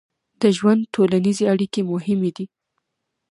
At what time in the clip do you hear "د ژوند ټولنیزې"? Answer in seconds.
0.41-1.43